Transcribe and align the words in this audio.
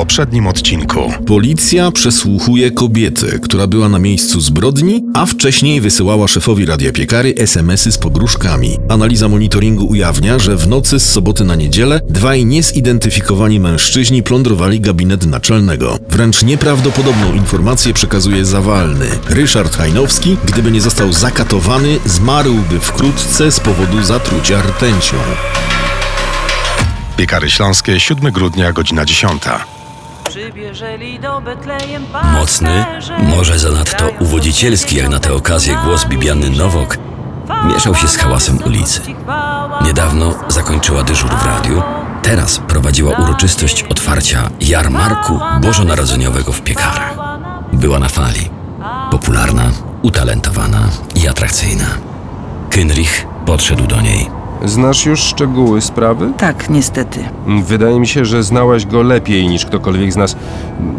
poprzednim 0.00 0.46
odcinku. 0.46 1.12
Policja 1.26 1.90
przesłuchuje 1.90 2.70
kobietę, 2.70 3.38
która 3.38 3.66
była 3.66 3.88
na 3.88 3.98
miejscu 3.98 4.40
zbrodni, 4.40 5.04
a 5.14 5.26
wcześniej 5.26 5.80
wysyłała 5.80 6.28
szefowi 6.28 6.66
Radia 6.66 6.92
Piekary 6.92 7.34
SMS-y 7.36 7.92
z 7.92 7.98
pogróżkami. 7.98 8.78
Analiza 8.88 9.28
monitoringu 9.28 9.86
ujawnia, 9.86 10.38
że 10.38 10.56
w 10.56 10.68
nocy 10.68 11.00
z 11.00 11.08
soboty 11.08 11.44
na 11.44 11.54
niedzielę 11.54 12.00
dwaj 12.08 12.44
niezidentyfikowani 12.44 13.60
mężczyźni 13.60 14.22
plądrowali 14.22 14.80
gabinet 14.80 15.26
naczelnego. 15.26 15.98
Wręcz 16.08 16.42
nieprawdopodobną 16.42 17.34
informację 17.34 17.94
przekazuje 17.94 18.44
Zawalny. 18.44 19.06
Ryszard 19.28 19.76
Hajnowski, 19.76 20.36
gdyby 20.44 20.70
nie 20.70 20.80
został 20.80 21.12
zakatowany, 21.12 21.98
zmarłby 22.06 22.80
wkrótce 22.80 23.52
z 23.52 23.60
powodu 23.60 24.02
zatrucia 24.02 24.62
rtęcią. 24.62 25.16
Piekary 27.16 27.50
Śląskie, 27.50 28.00
7 28.00 28.32
grudnia, 28.32 28.72
godzina 28.72 29.04
10. 29.04 29.42
Mocny, 32.32 32.84
może 33.18 33.58
zanadto 33.58 34.08
uwodzicielski 34.20 34.96
jak 34.96 35.08
na 35.08 35.18
tę 35.20 35.34
okazję 35.34 35.78
głos 35.84 36.04
Bibiany 36.04 36.50
Nowok 36.50 36.96
mieszał 37.64 37.94
się 37.94 38.08
z 38.08 38.16
hałasem 38.16 38.58
ulicy. 38.66 39.00
Niedawno 39.84 40.34
zakończyła 40.48 41.02
dyżur 41.02 41.30
w 41.30 41.46
radiu, 41.46 41.82
teraz 42.22 42.58
prowadziła 42.58 43.16
uroczystość 43.16 43.82
otwarcia 43.82 44.50
jarmarku 44.60 45.40
bożonarodzeniowego 45.60 46.52
w 46.52 46.62
piekarach. 46.62 47.14
Była 47.72 47.98
na 47.98 48.08
fali. 48.08 48.50
Popularna, 49.10 49.70
utalentowana 50.02 50.88
i 51.14 51.28
atrakcyjna. 51.28 51.86
Kynrich 52.70 53.26
podszedł 53.46 53.86
do 53.86 54.00
niej. 54.00 54.39
Znasz 54.64 55.06
już 55.06 55.20
szczegóły 55.20 55.80
sprawy? 55.80 56.32
Tak, 56.36 56.70
niestety. 56.70 57.24
Wydaje 57.64 58.00
mi 58.00 58.06
się, 58.08 58.24
że 58.24 58.42
znałaś 58.42 58.86
go 58.86 59.02
lepiej 59.02 59.48
niż 59.48 59.66
ktokolwiek 59.66 60.12
z 60.12 60.16
nas. 60.16 60.36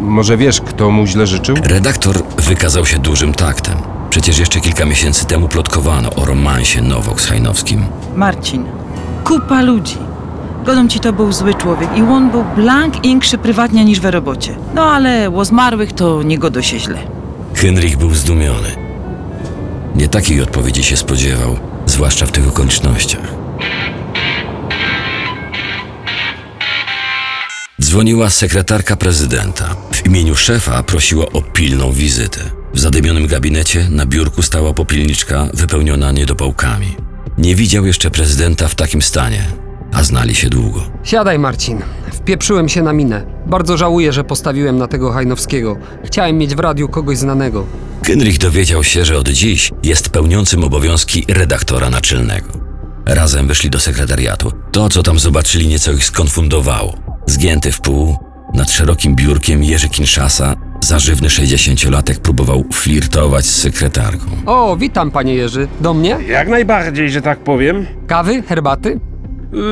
Może 0.00 0.36
wiesz, 0.36 0.60
kto 0.60 0.90
mu 0.90 1.06
źle 1.06 1.26
życzył? 1.26 1.56
Redaktor 1.64 2.22
wykazał 2.38 2.86
się 2.86 2.98
dużym 2.98 3.34
taktem. 3.34 3.74
Przecież 4.10 4.38
jeszcze 4.38 4.60
kilka 4.60 4.84
miesięcy 4.84 5.26
temu 5.26 5.48
plotkowano 5.48 6.10
o 6.14 6.24
romansie 6.24 6.82
Nowok 6.82 7.20
z 7.20 7.26
Hajnowskim. 7.26 7.84
Marcin. 8.16 8.64
Kupa 9.24 9.62
ludzi. 9.62 9.96
Godą 10.66 10.88
ci 10.88 11.00
to 11.00 11.12
był 11.12 11.32
zły 11.32 11.54
człowiek 11.54 11.90
i 11.96 12.02
on 12.02 12.30
był 12.30 12.44
blank 12.56 13.04
inkszy 13.04 13.38
prywatnie 13.38 13.84
niż 13.84 14.00
w 14.00 14.04
robocie. 14.04 14.54
No 14.74 14.82
ale 14.82 15.30
o 15.36 15.44
zmarłych 15.44 15.92
to 15.92 16.22
nie 16.22 16.38
godo 16.38 16.62
się 16.62 16.78
źle. 16.78 16.98
Henryk 17.54 17.96
był 17.96 18.14
zdumiony. 18.14 18.68
Nie 19.94 20.08
takiej 20.08 20.42
odpowiedzi 20.42 20.82
się 20.84 20.96
spodziewał, 20.96 21.56
zwłaszcza 21.86 22.26
w 22.26 22.32
tych 22.32 22.48
okolicznościach. 22.48 23.41
Dzwoniła 27.92 28.30
sekretarka 28.30 28.96
prezydenta. 28.96 29.76
W 29.92 30.06
imieniu 30.06 30.34
szefa 30.36 30.82
prosiła 30.82 31.26
o 31.26 31.42
pilną 31.42 31.92
wizytę. 31.92 32.40
W 32.74 32.80
zadymionym 32.80 33.26
gabinecie 33.26 33.86
na 33.90 34.06
biurku 34.06 34.42
stała 34.42 34.72
popielniczka 34.72 35.48
wypełniona 35.54 36.12
niedopałkami. 36.12 36.96
Nie 37.38 37.54
widział 37.54 37.86
jeszcze 37.86 38.10
prezydenta 38.10 38.68
w 38.68 38.74
takim 38.74 39.02
stanie, 39.02 39.44
a 39.92 40.02
znali 40.02 40.34
się 40.34 40.50
długo. 40.50 40.82
Siadaj, 41.02 41.38
Marcin. 41.38 41.82
Wpieprzyłem 42.12 42.68
się 42.68 42.82
na 42.82 42.92
minę. 42.92 43.26
Bardzo 43.46 43.76
żałuję, 43.76 44.12
że 44.12 44.24
postawiłem 44.24 44.78
na 44.78 44.88
tego 44.88 45.10
Hajnowskiego. 45.12 45.76
Chciałem 46.04 46.38
mieć 46.38 46.54
w 46.54 46.60
radiu 46.60 46.88
kogoś 46.88 47.18
znanego. 47.18 47.66
Henryk 48.06 48.38
dowiedział 48.38 48.84
się, 48.84 49.04
że 49.04 49.18
od 49.18 49.28
dziś 49.28 49.70
jest 49.82 50.10
pełniącym 50.10 50.64
obowiązki 50.64 51.24
redaktora 51.28 51.90
naczelnego. 51.90 52.48
Razem 53.06 53.48
wyszli 53.48 53.70
do 53.70 53.80
sekretariatu. 53.80 54.52
To, 54.70 54.88
co 54.88 55.02
tam 55.02 55.18
zobaczyli, 55.18 55.68
nieco 55.68 55.92
ich 55.92 56.04
skonfundowało. 56.04 57.11
Zgięty 57.32 57.72
w 57.72 57.80
pół, 57.80 58.16
nad 58.54 58.70
szerokim 58.70 59.14
biurkiem 59.16 59.64
Jerzy 59.64 59.88
Kinszasa, 59.88 60.54
zażywny 60.80 61.28
60-latek 61.28 62.14
próbował 62.14 62.64
flirtować 62.72 63.44
z 63.46 63.54
sekretarką. 63.62 64.26
O, 64.46 64.76
witam, 64.76 65.10
panie 65.10 65.34
Jerzy. 65.34 65.68
Do 65.80 65.94
mnie? 65.94 66.18
Jak 66.28 66.48
najbardziej, 66.48 67.10
że 67.10 67.22
tak 67.22 67.38
powiem. 67.38 67.86
Kawy? 68.06 68.42
Herbaty? 68.42 68.88
Y, 68.90 69.00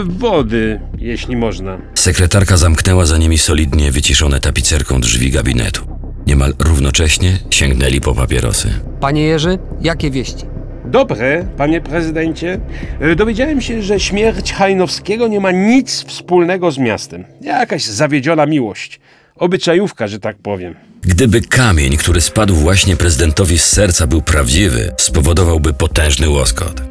Wody, 0.04 0.80
jeśli 0.98 1.36
można. 1.36 1.78
Sekretarka 1.94 2.56
zamknęła 2.56 3.06
za 3.06 3.18
nimi 3.18 3.38
solidnie 3.38 3.90
wyciszone 3.92 4.40
tapicerką 4.40 5.00
drzwi 5.00 5.30
gabinetu. 5.30 5.82
Niemal 6.26 6.54
równocześnie 6.58 7.38
sięgnęli 7.50 8.00
po 8.00 8.14
papierosy. 8.14 8.68
Panie 9.00 9.22
Jerzy, 9.22 9.58
jakie 9.80 10.10
wieści? 10.10 10.44
Dobre, 10.90 11.46
panie 11.56 11.80
prezydencie. 11.80 12.60
Y, 13.02 13.16
Dowiedziałem 13.16 13.60
się, 13.60 13.82
że 13.82 14.00
śmierć 14.00 14.52
Hajnowskiego 14.52 15.28
nie 15.28 15.40
ma 15.40 15.50
nic 15.52 16.04
wspólnego 16.04 16.70
z 16.70 16.78
miastem. 16.78 17.24
Jakaś 17.40 17.84
zawiedziona 17.84 18.46
miłość. 18.46 19.00
Obyczajówka, 19.36 20.08
że 20.08 20.18
tak 20.18 20.36
powiem. 20.42 20.74
Gdyby 21.02 21.40
kamień, 21.40 21.96
który 21.96 22.20
spadł 22.20 22.54
właśnie 22.54 22.96
prezydentowi 22.96 23.58
z 23.58 23.64
serca, 23.64 24.06
był 24.06 24.22
prawdziwy, 24.22 24.92
spowodowałby 24.98 25.72
potężny 25.72 26.28
łoskot. 26.28 26.82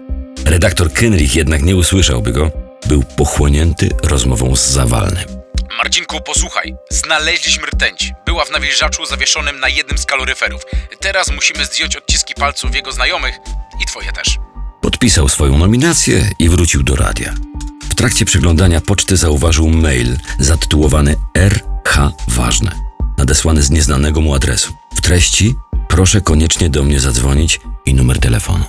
Redaktor 0.45 0.93
Kenrich 0.93 1.35
jednak 1.35 1.61
nie 1.63 1.75
usłyszałby 1.75 2.31
go, 2.31 2.51
był 2.87 3.03
pochłonięty 3.17 3.89
rozmową 4.03 4.55
z 4.55 4.67
Zawalnym. 4.67 5.25
Marcinku, 5.77 6.17
posłuchaj. 6.25 6.75
Znaleźliśmy 6.89 7.65
rtęć. 7.67 8.13
Była 8.25 8.45
w 8.45 8.51
nawilżaczu 8.51 9.05
zawieszonym 9.05 9.59
na 9.59 9.69
jednym 9.69 9.97
z 9.97 10.05
kaloryferów. 10.05 10.61
Teraz 10.99 11.31
musimy 11.31 11.65
zdjąć 11.65 11.95
odciski 11.95 12.33
palców 12.33 12.75
jego 12.75 12.91
znajomych 12.91 13.35
i 13.79 13.85
twoje 13.85 14.11
też. 14.11 14.39
Podpisał 14.81 15.29
swoją 15.29 15.57
nominację 15.57 16.29
i 16.39 16.49
wrócił 16.49 16.83
do 16.83 16.95
radia. 16.95 17.33
W 17.89 17.95
trakcie 17.95 18.25
przeglądania 18.25 18.81
poczty 18.81 19.17
zauważył 19.17 19.69
mail 19.69 20.17
zatytułowany 20.39 21.15
RH 21.33 22.11
Ważne, 22.27 22.71
nadesłany 23.17 23.63
z 23.63 23.69
nieznanego 23.69 24.21
mu 24.21 24.33
adresu. 24.33 24.73
W 24.95 25.01
treści 25.01 25.55
proszę 25.87 26.21
koniecznie 26.21 26.69
do 26.69 26.83
mnie 26.83 26.99
zadzwonić 26.99 27.59
i 27.85 27.93
numer 27.93 28.19
telefonu. 28.19 28.65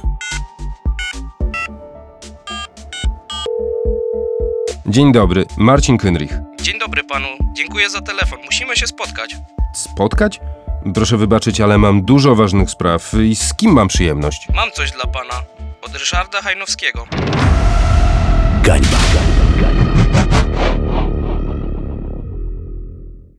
Dzień 4.87 5.13
dobry, 5.13 5.47
Marcin 5.57 5.99
Kynrich. 5.99 6.33
Dzień 6.63 6.79
dobry 6.79 7.05
panu. 7.05 7.29
Dziękuję 7.53 7.91
za 7.91 8.01
telefon. 8.01 8.39
Musimy 8.45 8.77
się 8.77 8.87
spotkać. 8.87 9.37
Spotkać? 9.75 10.41
Proszę 10.95 11.17
wybaczyć, 11.17 11.61
ale 11.61 11.79
mam 11.79 12.03
dużo 12.03 12.35
ważnych 12.35 12.71
spraw. 12.71 13.15
I 13.15 13.37
z 13.37 13.55
kim 13.55 13.73
mam 13.73 13.89
przyjemność? 13.89 14.49
Mam 14.55 14.71
coś 14.71 14.91
dla 14.91 15.07
pana. 15.07 15.43
Od 15.83 15.93
Ryszarda 15.93 16.43
Hajnowskiego. 16.43 17.07
Gańba. 18.63 18.99